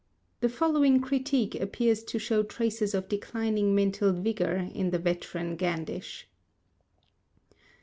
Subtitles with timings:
[0.39, 6.25] The following critique appears to show traces of declining mental vigour in the veteran Gandish.